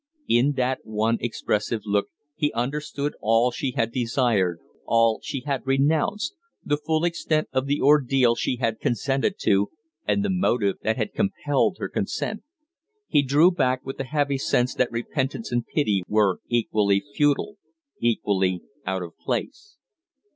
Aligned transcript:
In 0.27 0.53
that 0.53 0.79
one 0.83 1.17
expressive 1.21 1.81
look 1.85 2.07
he 2.35 2.51
understood 2.53 3.13
all 3.21 3.51
she 3.51 3.73
had 3.73 3.91
desired, 3.91 4.59
all 4.87 5.19
she 5.21 5.41
had 5.41 5.67
renounced 5.67 6.33
the 6.65 6.75
full 6.77 7.05
extent 7.05 7.47
of 7.53 7.67
the 7.67 7.79
ordeal 7.81 8.33
she 8.33 8.55
had 8.55 8.79
consented 8.79 9.35
to, 9.41 9.69
and 10.07 10.25
the 10.25 10.31
motive 10.31 10.77
that 10.81 10.97
had 10.97 11.13
compelled 11.13 11.77
her 11.77 11.87
consent. 11.87 12.41
He 13.09 13.21
drew 13.21 13.51
back 13.51 13.85
with 13.85 13.97
the 13.99 14.05
heavy 14.05 14.39
sense 14.39 14.73
that 14.73 14.91
repentance 14.91 15.51
and 15.51 15.67
pity 15.67 16.01
were 16.07 16.39
equally 16.47 17.03
futile 17.13 17.57
equally 17.99 18.63
out 18.87 19.03
of 19.03 19.15
place. 19.19 19.77